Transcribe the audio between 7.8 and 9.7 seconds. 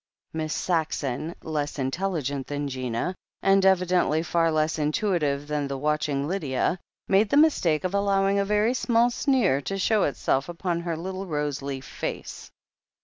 of allowing a very small sneer